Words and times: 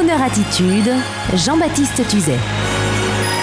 Crooner 0.00 0.22
Attitude, 0.22 0.90
Jean-Baptiste 1.34 2.08
Tuzet. 2.08 2.38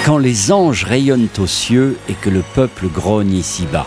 Quand 0.08 0.18
les 0.18 0.52
anges 0.52 0.86
rayonnent 0.86 1.28
aux 1.38 1.46
cieux 1.46 2.00
et 2.10 2.14
que 2.14 2.32
le 2.32 2.42
peuple 2.56 2.88
grogne 2.88 3.34
ici-bas. 3.34 3.86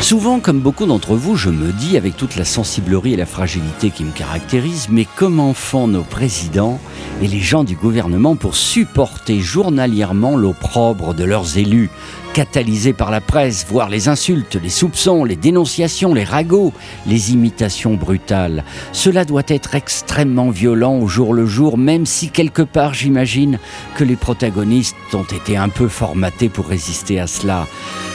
Souvent, 0.00 0.40
comme 0.40 0.60
beaucoup 0.60 0.86
d'entre 0.86 1.16
vous, 1.16 1.36
je 1.36 1.50
me 1.50 1.70
dis, 1.70 1.98
avec 1.98 2.16
toute 2.16 2.36
la 2.36 2.46
sensiblerie 2.46 3.12
et 3.12 3.16
la 3.18 3.26
fragilité 3.26 3.90
qui 3.90 4.04
me 4.04 4.12
caractérisent, 4.12 4.88
mais 4.88 5.06
comment 5.16 5.52
font 5.52 5.86
nos 5.86 6.02
présidents 6.02 6.80
et 7.20 7.26
les 7.26 7.40
gens 7.40 7.64
du 7.64 7.76
gouvernement 7.76 8.36
pour 8.36 8.56
supporter 8.56 9.40
journalièrement 9.40 10.34
l'opprobre 10.36 11.12
de 11.12 11.24
leurs 11.24 11.58
élus, 11.58 11.90
catalysés 12.34 12.92
par 12.92 13.10
la 13.10 13.20
presse, 13.20 13.66
voire 13.68 13.88
les 13.88 14.08
insultes, 14.08 14.56
les 14.62 14.68
soupçons, 14.68 15.24
les 15.24 15.36
dénonciations, 15.36 16.14
les 16.14 16.24
ragots, 16.24 16.72
les 17.06 17.32
imitations 17.32 17.94
brutales. 17.94 18.64
Cela 18.92 19.24
doit 19.24 19.42
être 19.48 19.74
extrêmement 19.74 20.50
violent 20.50 20.98
au 20.98 21.08
jour 21.08 21.34
le 21.34 21.46
jour, 21.46 21.78
même 21.78 22.06
si 22.06 22.30
quelque 22.30 22.62
part 22.62 22.94
j'imagine 22.94 23.58
que 23.96 24.04
les 24.04 24.16
protagonistes 24.16 24.96
ont 25.14 25.24
été 25.24 25.56
un 25.56 25.68
peu 25.68 25.88
formatés 25.88 26.48
pour 26.48 26.66
résister 26.66 27.18
à 27.20 27.26
cela. 27.26 27.66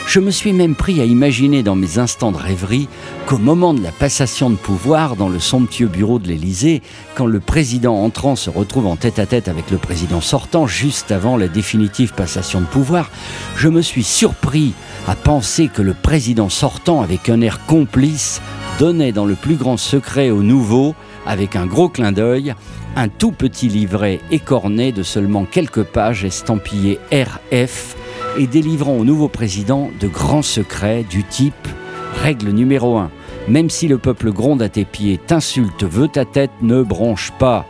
Je 0.06 0.20
me 0.20 0.30
suis 0.30 0.52
même 0.52 0.74
pris 0.74 1.00
à 1.00 1.04
imaginer 1.04 1.62
dans 1.62 1.76
mes 1.76 1.98
instants 1.98 2.30
de 2.30 2.36
rêverie 2.36 2.88
qu'au 3.26 3.38
moment 3.38 3.72
de 3.72 3.82
la 3.82 3.90
passation 3.90 4.50
de 4.50 4.54
pouvoir 4.54 5.16
dans 5.16 5.30
le 5.30 5.38
somptueux 5.38 5.88
bureau 5.88 6.18
de 6.18 6.28
l'Élysée, 6.28 6.82
quand 7.14 7.24
le 7.24 7.40
président 7.40 7.96
entrant 7.96 8.36
se 8.36 8.50
retrouve 8.50 8.86
en 8.86 8.96
tête 8.96 9.18
à 9.18 9.24
tête 9.24 9.48
avec 9.48 9.70
le 9.70 9.78
président 9.78 10.20
sortant 10.20 10.66
juste 10.66 11.10
avant 11.10 11.38
la 11.38 11.48
définitive 11.48 12.12
passation 12.12 12.60
de 12.60 12.66
pouvoir, 12.66 13.10
je 13.56 13.68
me 13.68 13.80
suis 13.80 14.03
surpris 14.04 14.74
à 15.08 15.16
penser 15.16 15.68
que 15.68 15.82
le 15.82 15.94
président 15.94 16.48
sortant, 16.48 17.02
avec 17.02 17.28
un 17.28 17.40
air 17.40 17.64
complice, 17.66 18.40
donnait 18.78 19.12
dans 19.12 19.26
le 19.26 19.34
plus 19.34 19.56
grand 19.56 19.76
secret 19.76 20.30
au 20.30 20.42
nouveau, 20.42 20.94
avec 21.26 21.56
un 21.56 21.66
gros 21.66 21.88
clin 21.88 22.12
d'œil, 22.12 22.54
un 22.96 23.08
tout 23.08 23.32
petit 23.32 23.68
livret 23.68 24.20
écorné 24.30 24.92
de 24.92 25.02
seulement 25.02 25.44
quelques 25.44 25.82
pages 25.82 26.24
estampillé 26.24 27.00
RF 27.12 27.96
et 28.38 28.46
délivrant 28.46 28.96
au 28.96 29.04
nouveau 29.04 29.28
président 29.28 29.90
de 30.00 30.06
grands 30.06 30.42
secrets 30.42 31.04
du 31.08 31.24
type 31.24 31.54
Règle 32.22 32.50
numéro 32.50 32.98
1. 32.98 33.10
Même 33.48 33.70
si 33.70 33.88
le 33.88 33.98
peuple 33.98 34.32
gronde 34.32 34.62
à 34.62 34.68
tes 34.68 34.84
pieds, 34.84 35.18
t'insulte, 35.18 35.84
veut 35.84 36.08
ta 36.08 36.24
tête, 36.24 36.52
ne 36.62 36.82
bronche 36.82 37.32
pas. 37.38 37.66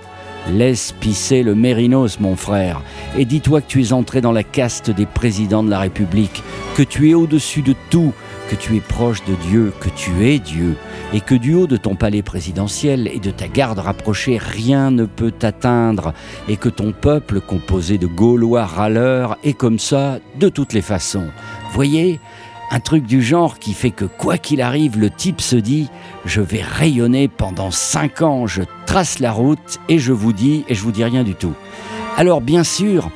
Laisse 0.52 0.92
pisser 0.92 1.42
le 1.42 1.54
mérinos, 1.54 2.20
mon 2.20 2.36
frère, 2.36 2.82
et 3.16 3.24
dis-toi 3.24 3.62
que 3.62 3.66
tu 3.66 3.82
es 3.82 3.92
entré 3.94 4.20
dans 4.20 4.32
la 4.32 4.42
caste 4.42 4.90
des 4.90 5.06
présidents 5.06 5.62
de 5.62 5.70
la 5.70 5.78
République, 5.78 6.42
que 6.76 6.82
tu 6.82 7.08
es 7.08 7.14
au-dessus 7.14 7.62
de 7.62 7.74
tout, 7.88 8.12
que 8.50 8.54
tu 8.54 8.76
es 8.76 8.80
proche 8.80 9.24
de 9.24 9.34
Dieu, 9.48 9.72
que 9.80 9.88
tu 9.88 10.28
es 10.28 10.38
Dieu, 10.38 10.76
et 11.14 11.20
que 11.20 11.34
du 11.34 11.54
haut 11.54 11.66
de 11.66 11.78
ton 11.78 11.94
palais 11.94 12.22
présidentiel 12.22 13.08
et 13.12 13.20
de 13.20 13.30
ta 13.30 13.48
garde 13.48 13.78
rapprochée, 13.78 14.38
rien 14.38 14.90
ne 14.90 15.06
peut 15.06 15.30
t'atteindre, 15.30 16.12
et 16.46 16.56
que 16.56 16.68
ton 16.68 16.92
peuple, 16.92 17.40
composé 17.40 17.96
de 17.96 18.06
Gaulois 18.06 18.66
râleurs, 18.66 19.38
est 19.44 19.54
comme 19.54 19.78
ça 19.78 20.18
de 20.38 20.50
toutes 20.50 20.74
les 20.74 20.82
façons. 20.82 21.28
Voyez 21.72 22.20
un 22.70 22.80
truc 22.80 23.04
du 23.04 23.22
genre 23.22 23.58
qui 23.58 23.72
fait 23.72 23.90
que 23.90 24.04
quoi 24.04 24.38
qu'il 24.38 24.60
arrive, 24.60 24.98
le 24.98 25.10
type 25.10 25.40
se 25.40 25.56
dit 25.56 25.88
je 26.24 26.40
vais 26.40 26.62
rayonner 26.62 27.28
pendant 27.28 27.70
cinq 27.70 28.22
ans, 28.22 28.46
je 28.46 28.62
trace 28.86 29.18
la 29.18 29.32
route 29.32 29.78
et 29.88 29.98
je 29.98 30.12
vous 30.12 30.32
dis 30.32 30.64
et 30.68 30.74
je 30.74 30.82
vous 30.82 30.92
dis 30.92 31.04
rien 31.04 31.22
du 31.22 31.34
tout. 31.34 31.54
Alors 32.16 32.40
bien 32.40 32.62
sûr, 32.62 33.10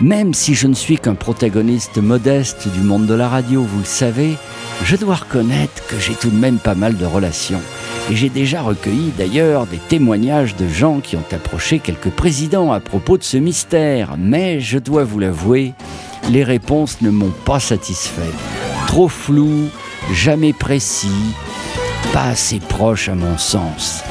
même 0.00 0.34
si 0.34 0.54
je 0.54 0.66
ne 0.66 0.74
suis 0.74 0.98
qu'un 0.98 1.14
protagoniste 1.14 1.96
modeste 1.98 2.68
du 2.68 2.80
monde 2.80 3.06
de 3.06 3.14
la 3.14 3.28
radio, 3.28 3.62
vous 3.62 3.78
le 3.78 3.84
savez, 3.84 4.36
je 4.84 4.96
dois 4.96 5.14
reconnaître 5.14 5.86
que 5.86 5.98
j'ai 5.98 6.14
tout 6.14 6.30
de 6.30 6.36
même 6.36 6.58
pas 6.58 6.74
mal 6.74 6.96
de 6.96 7.06
relations. 7.06 7.60
Et 8.10 8.16
j'ai 8.16 8.28
déjà 8.28 8.60
recueilli 8.60 9.12
d'ailleurs 9.16 9.66
des 9.66 9.78
témoignages 9.78 10.56
de 10.56 10.68
gens 10.68 11.00
qui 11.00 11.16
ont 11.16 11.24
approché 11.32 11.78
quelques 11.78 12.10
présidents 12.10 12.72
à 12.72 12.80
propos 12.80 13.16
de 13.16 13.22
ce 13.22 13.36
mystère. 13.36 14.16
Mais 14.18 14.60
je 14.60 14.78
dois 14.78 15.04
vous 15.04 15.18
l'avouer, 15.18 15.72
les 16.30 16.44
réponses 16.44 17.00
ne 17.00 17.10
m'ont 17.10 17.32
pas 17.44 17.60
satisfait. 17.60 18.20
Trop 18.92 19.08
flou, 19.08 19.70
jamais 20.12 20.52
précis, 20.52 21.32
pas 22.12 22.24
assez 22.24 22.58
proche 22.58 23.08
à 23.08 23.14
mon 23.14 23.38
sens. 23.38 24.02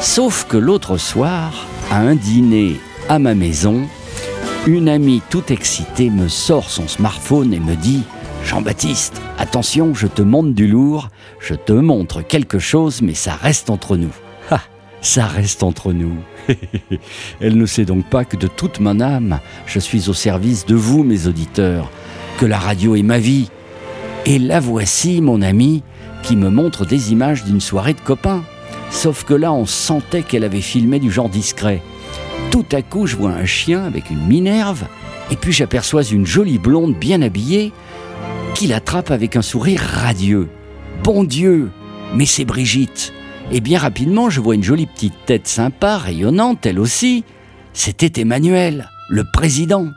Sauf 0.00 0.46
que 0.48 0.56
l'autre 0.56 0.96
soir, 0.96 1.68
à 1.88 2.00
un 2.00 2.16
dîner 2.16 2.80
à 3.08 3.20
ma 3.20 3.36
maison, 3.36 3.86
une 4.66 4.88
amie 4.88 5.22
toute 5.30 5.52
excitée 5.52 6.10
me 6.10 6.26
sort 6.26 6.68
son 6.68 6.88
smartphone 6.88 7.54
et 7.54 7.60
me 7.60 7.76
dit 7.76 8.02
Jean-Baptiste, 8.44 9.22
attention, 9.38 9.94
je 9.94 10.08
te 10.08 10.22
montre 10.22 10.50
du 10.50 10.66
lourd, 10.66 11.10
je 11.38 11.54
te 11.54 11.72
montre 11.72 12.20
quelque 12.20 12.58
chose, 12.58 13.02
mais 13.02 13.14
ça 13.14 13.34
reste 13.34 13.70
entre 13.70 13.96
nous. 13.96 14.10
Ha, 14.50 14.62
ça 15.00 15.26
reste 15.26 15.62
entre 15.62 15.92
nous. 15.92 16.16
Elle 17.40 17.56
ne 17.56 17.66
sait 17.66 17.84
donc 17.84 18.04
pas 18.06 18.24
que 18.24 18.36
de 18.36 18.48
toute 18.48 18.80
mon 18.80 18.98
âme, 19.00 19.38
je 19.66 19.78
suis 19.78 20.08
au 20.08 20.12
service 20.12 20.66
de 20.66 20.74
vous, 20.74 21.04
mes 21.04 21.28
auditeurs, 21.28 21.88
que 22.36 22.46
la 22.46 22.58
radio 22.58 22.96
est 22.96 23.04
ma 23.04 23.20
vie. 23.20 23.48
Et 24.26 24.38
la 24.38 24.58
voici, 24.58 25.20
mon 25.20 25.42
ami, 25.42 25.82
qui 26.22 26.34
me 26.36 26.48
montre 26.48 26.86
des 26.86 27.12
images 27.12 27.44
d'une 27.44 27.60
soirée 27.60 27.92
de 27.92 28.00
copains. 28.00 28.42
Sauf 28.90 29.24
que 29.24 29.34
là, 29.34 29.52
on 29.52 29.66
sentait 29.66 30.22
qu'elle 30.22 30.44
avait 30.44 30.62
filmé 30.62 30.98
du 30.98 31.10
genre 31.10 31.28
discret. 31.28 31.82
Tout 32.50 32.64
à 32.72 32.80
coup, 32.80 33.06
je 33.06 33.16
vois 33.16 33.32
un 33.32 33.44
chien 33.44 33.84
avec 33.84 34.08
une 34.10 34.26
minerve, 34.26 34.84
et 35.30 35.36
puis 35.36 35.52
j'aperçois 35.52 36.02
une 36.04 36.24
jolie 36.24 36.58
blonde 36.58 36.94
bien 36.94 37.20
habillée 37.20 37.72
qui 38.54 38.66
l'attrape 38.66 39.10
avec 39.10 39.36
un 39.36 39.42
sourire 39.42 39.80
radieux. 39.80 40.48
Bon 41.02 41.24
Dieu, 41.24 41.70
mais 42.14 42.26
c'est 42.26 42.46
Brigitte. 42.46 43.12
Et 43.52 43.60
bien 43.60 43.78
rapidement, 43.78 44.30
je 44.30 44.40
vois 44.40 44.54
une 44.54 44.62
jolie 44.62 44.86
petite 44.86 45.26
tête 45.26 45.48
sympa, 45.48 45.98
rayonnante, 45.98 46.64
elle 46.64 46.78
aussi. 46.78 47.24
C'était 47.74 48.22
Emmanuel, 48.22 48.88
le 49.10 49.24
président. 49.34 49.88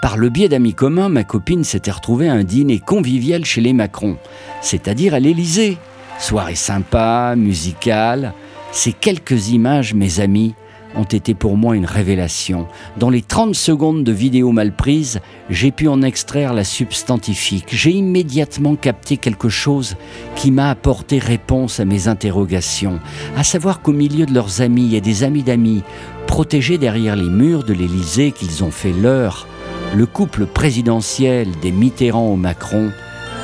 Par 0.00 0.16
le 0.16 0.28
biais 0.28 0.48
d'amis 0.48 0.74
communs, 0.74 1.08
ma 1.08 1.24
copine 1.24 1.64
s'était 1.64 1.90
retrouvée 1.90 2.28
à 2.28 2.34
un 2.34 2.44
dîner 2.44 2.78
convivial 2.78 3.44
chez 3.44 3.60
les 3.60 3.72
Macron, 3.72 4.16
c'est-à-dire 4.60 5.12
à, 5.12 5.18
l'Élysée. 5.18 5.76
Soirée 6.20 6.54
sympa, 6.54 7.34
musicale. 7.36 8.32
Ces 8.70 8.92
quelques 8.92 9.48
images, 9.48 9.94
mes 9.94 10.20
amis, 10.20 10.54
ont 10.94 11.02
été 11.04 11.34
pour 11.34 11.56
moi 11.56 11.74
une 11.74 11.84
révélation. 11.84 12.68
Dans 12.96 13.10
les 13.10 13.22
30 13.22 13.56
secondes 13.56 14.04
de 14.04 14.12
vidéo 14.12 14.52
mal 14.52 14.72
prise, 14.72 15.20
j'ai 15.50 15.72
pu 15.72 15.88
en 15.88 16.02
extraire 16.02 16.54
la 16.54 16.64
substantifique. 16.64 17.66
J'ai 17.70 17.90
immédiatement 17.90 18.76
capté 18.76 19.16
quelque 19.16 19.48
chose 19.48 19.96
qui 20.36 20.52
m'a 20.52 20.70
apporté 20.70 21.18
réponse 21.18 21.80
à 21.80 21.84
mes 21.84 22.06
interrogations, 22.06 23.00
à 23.36 23.42
savoir 23.42 23.82
qu'au 23.82 23.92
milieu 23.92 24.26
de 24.26 24.34
leurs 24.34 24.60
amis 24.60 24.94
et 24.94 25.00
des 25.00 25.24
amis 25.24 25.42
d'amis, 25.42 25.82
protégés 26.28 26.78
derrière 26.78 27.16
les 27.16 27.28
murs 27.28 27.64
de 27.64 27.74
l'Élysée 27.74 28.32
qu'ils 28.32 28.62
ont 28.62 28.70
fait 28.70 28.92
leur, 28.92 29.46
le 29.94 30.06
couple 30.06 30.46
présidentiel 30.46 31.48
des 31.62 31.72
Mitterrand 31.72 32.28
au 32.28 32.36
Macron 32.36 32.90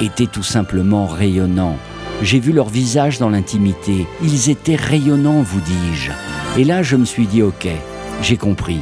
était 0.01 0.27
tout 0.27 0.43
simplement 0.43 1.07
rayonnant. 1.07 1.77
J'ai 2.23 2.39
vu 2.39 2.53
leur 2.53 2.69
visage 2.69 3.19
dans 3.19 3.31
l'intimité. 3.31 4.07
Ils 4.23 4.51
étaient 4.51 4.77
rayonnants, 4.77 5.43
vous 5.43 5.61
dis-je. 5.61 6.11
Et 6.61 6.65
là, 6.65 6.83
je 6.83 6.97
me 6.97 7.05
suis 7.05 7.27
dit, 7.27 7.43
ok, 7.43 7.69
j'ai 8.23 8.37
compris. 8.37 8.81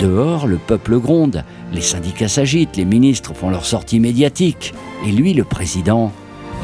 Dehors, 0.00 0.46
le 0.46 0.56
peuple 0.56 0.98
gronde, 0.98 1.44
les 1.72 1.82
syndicats 1.82 2.28
s'agitent, 2.28 2.76
les 2.76 2.84
ministres 2.84 3.34
font 3.34 3.50
leur 3.50 3.64
sortie 3.64 4.00
médiatique. 4.00 4.74
Et 5.06 5.12
lui, 5.12 5.34
le 5.34 5.44
président, 5.44 6.10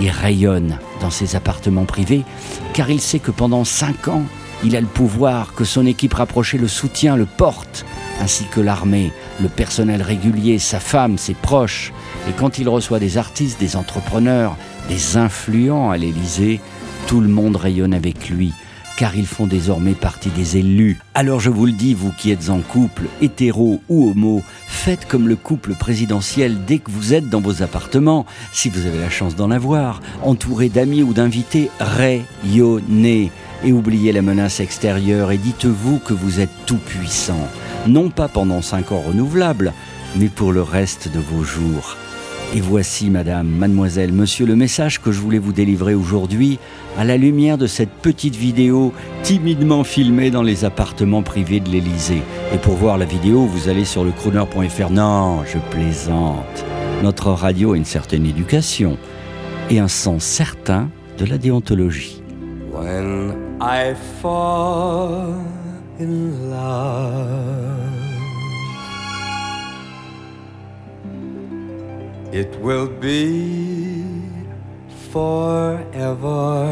il 0.01 0.11
rayonne 0.11 0.79
dans 1.01 1.11
ses 1.11 1.37
appartements 1.37 1.85
privés, 1.85 2.25
car 2.73 2.91
il 2.91 3.01
sait 3.01 3.21
que 3.21 3.31
pendant 3.31 3.65
cinq 3.65 4.09
ans, 4.09 4.25
il 4.65 4.77
a 4.77 4.81
le 4.81 4.87
pouvoir, 4.87 5.55
que 5.55 5.65
son 5.65 5.87
équipe 5.87 6.15
rapprochée 6.15 6.59
le 6.59 6.69
soutient, 6.69 7.17
le 7.17 7.27
porte, 7.27 7.85
ainsi 8.21 8.45
que 8.45 8.61
l'armée, 8.61 9.13
le 9.41 9.49
personnel 9.49 10.03
régulier, 10.03 10.59
sa 10.59 10.81
femme, 10.81 11.19
ses 11.19 11.35
proches. 11.35 11.93
Et 12.29 12.33
quand 12.33 12.59
il 12.59 12.69
reçoit 12.69 12.99
des 12.99 13.19
artistes, 13.19 13.59
des 13.59 13.77
entrepreneurs, 13.77 14.57
des 14.89 15.17
influents 15.17 15.91
à 15.91 15.97
l'Élysée, 15.97 16.61
tout 17.07 17.21
le 17.21 17.29
monde 17.29 17.57
rayonne 17.57 17.95
avec 17.95 18.29
lui 18.29 18.53
car 19.01 19.17
ils 19.17 19.27
font 19.27 19.47
désormais 19.47 19.95
partie 19.95 20.29
des 20.29 20.59
élus. 20.59 20.99
Alors 21.15 21.41
je 21.41 21.49
vous 21.49 21.65
le 21.65 21.73
dis, 21.73 21.95
vous 21.95 22.13
qui 22.13 22.31
êtes 22.33 22.51
en 22.51 22.59
couple, 22.59 23.05
hétéro 23.23 23.81
ou 23.89 24.11
homo, 24.11 24.43
faites 24.67 25.09
comme 25.09 25.27
le 25.27 25.37
couple 25.37 25.73
présidentiel 25.75 26.67
dès 26.67 26.81
que 26.81 26.91
vous 26.91 27.15
êtes 27.15 27.31
dans 27.31 27.41
vos 27.41 27.63
appartements, 27.63 28.27
si 28.53 28.69
vous 28.69 28.87
avez 28.87 28.99
la 28.99 29.09
chance 29.09 29.37
d'en 29.37 29.51
avoir, 29.51 30.03
entouré 30.23 30.69
d'amis 30.69 31.03
ou 31.03 31.15
d'invités, 31.15 31.71
rayonnez 31.81 33.31
et 33.65 33.73
oubliez 33.73 34.13
la 34.13 34.23
menace 34.23 34.61
extérieure 34.61 35.33
et 35.33 35.39
dites-vous 35.39 35.99
que 35.99 36.15
vous 36.15 36.41
êtes 36.41 36.51
tout 36.67 36.79
puissant, 36.79 37.49
non 37.87 38.11
pas 38.11 38.29
pendant 38.29 38.63
cinq 38.63 38.93
ans 38.93 39.01
renouvelables, 39.01 39.73
mais 40.17 40.29
pour 40.29 40.53
le 40.53 40.63
reste 40.63 41.13
de 41.13 41.21
vos 41.21 41.45
jours. 41.45 41.97
Et 42.53 42.61
voici, 42.61 43.11
madame, 43.11 43.47
mademoiselle, 43.47 44.13
monsieur, 44.13 44.45
le 44.45 44.57
message 44.57 45.01
que 45.01 45.13
je 45.13 45.21
voulais 45.21 45.39
vous 45.39 45.53
délivrer 45.53 45.95
aujourd'hui 45.95 46.59
à 46.99 47.05
la 47.05 47.17
lumière 47.17 47.59
de 47.59 47.69
cette 47.69 47.93
petite 47.93 48.35
vidéo 48.35 48.93
timidement 49.23 49.85
filmée 49.85 50.33
dans 50.33 50.43
les 50.43 50.65
appartements 50.65 51.23
privés 51.23 51.61
de 51.61 51.69
l'Élysée. 51.69 52.23
Et 52.53 52.59
pour 52.59 52.75
voir 52.75 52.99
la 52.99 53.05
vidéo, 53.05 53.47
vous 53.47 53.69
allez 53.69 53.85
sur 53.85 54.03
le 54.03 54.11
crooner.fr. 54.11 54.91
Non, 54.91 55.45
je 55.45 55.59
plaisante. 55.71 56.65
Notre 57.05 57.31
radio 57.31 57.75
a 57.75 57.77
une 57.77 57.85
certaine 57.85 58.27
éducation 58.27 58.99
et 59.71 59.79
un 59.79 59.89
sens 59.89 60.25
certain 60.25 60.91
de 61.19 61.27
la 61.27 61.39
déontologie. 61.39 62.21
I 63.63 63.93
fall 64.23 65.35
in 65.99 66.51
love, 66.51 67.93
it 72.33 72.59
will 72.59 72.89
be 72.89 74.23
forever. 75.13 76.65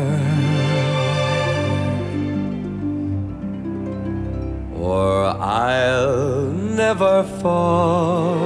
Or 4.75 5.27
I'll 5.27 6.47
never 6.53 7.23
fall 7.43 8.41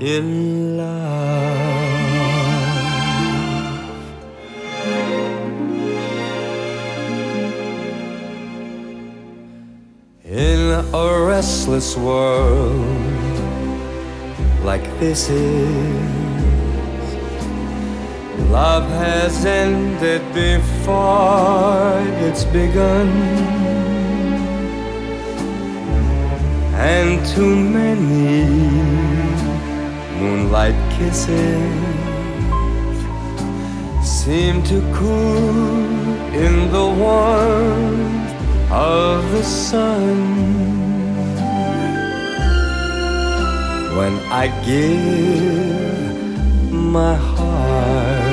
in 0.00 0.78
love. 0.78 1.13
Restless 11.36 11.96
world 11.96 12.86
like 14.62 14.86
this 15.00 15.28
is, 15.28 16.04
love 18.52 18.88
has 18.88 19.44
ended 19.44 20.22
before 20.32 21.98
it's 22.24 22.44
begun, 22.44 23.08
and 26.94 27.26
too 27.34 27.56
many 27.78 28.46
moonlight 30.20 30.78
kisses 30.96 31.74
seem 34.06 34.62
to 34.62 34.78
cool 34.94 35.56
in 36.44 36.54
the 36.70 36.88
warmth 37.02 38.32
of 38.70 39.18
the 39.32 39.42
sun. 39.42 40.83
When 43.98 44.14
I 44.42 44.48
give 44.66 46.16
my 46.72 47.14
heart, 47.14 48.24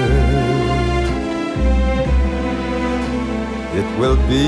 it 3.79 3.87
will 3.99 4.19
be 4.27 4.47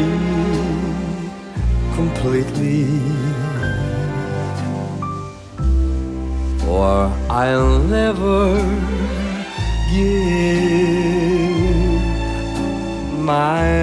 completely, 1.94 2.84
or 6.68 7.12
I'll 7.30 7.78
never 7.80 8.58
give 9.94 10.42
my 13.20 13.83